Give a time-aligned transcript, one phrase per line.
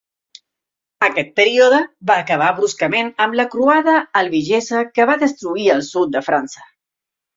[1.07, 6.25] Aquest període va acabar bruscament amb la croada albigesa que va destruir el sud de
[6.31, 6.67] França.